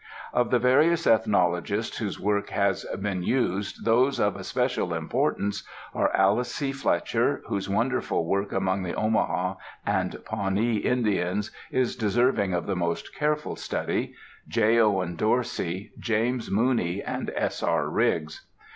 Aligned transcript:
Of 0.33 0.49
the 0.49 0.57
various 0.57 1.05
ethnologists 1.05 1.99
whose 1.99 2.19
work 2.19 2.49
has 2.49 2.85
been 3.03 3.21
used, 3.21 3.85
those 3.85 4.19
of 4.19 4.35
especial 4.35 4.95
importance 4.95 5.61
are 5.93 6.11
Alice 6.15 6.51
C. 6.51 6.71
Fletcher, 6.71 7.43
whose 7.45 7.69
wonderful 7.69 8.25
work 8.25 8.51
among 8.51 8.81
the 8.81 8.95
Omaha 8.95 9.57
and 9.85 10.15
Pawnee 10.25 10.77
Indians 10.77 11.51
is 11.69 11.95
deserving 11.95 12.51
of 12.51 12.65
the 12.65 12.75
most 12.75 13.13
careful 13.13 13.55
study, 13.55 14.15
J. 14.47 14.79
Owen 14.79 15.17
Dorsey, 15.17 15.91
James 15.99 16.49
Mooney, 16.49 17.03
and 17.03 17.31
S. 17.35 17.61
R. 17.61 17.87
Riggs. 17.87 18.47